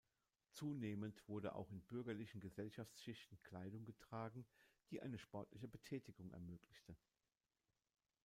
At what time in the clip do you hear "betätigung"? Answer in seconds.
5.67-6.31